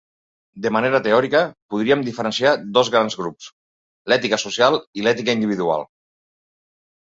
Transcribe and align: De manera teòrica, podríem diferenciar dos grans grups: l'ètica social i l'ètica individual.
De 0.65 0.69
manera 0.77 1.01
teòrica, 1.07 1.41
podríem 1.73 2.01
diferenciar 2.07 2.55
dos 2.79 2.91
grans 2.97 3.19
grups: 3.21 3.53
l'ètica 4.13 4.43
social 4.47 4.81
i 5.03 5.09
l'ètica 5.09 5.41
individual. 5.41 5.89